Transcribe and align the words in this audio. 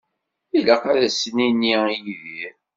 Ilaq 0.57 0.83
ad 0.91 1.01
as-nini 1.07 1.73
i 1.95 1.97
Yidir. 2.03 2.53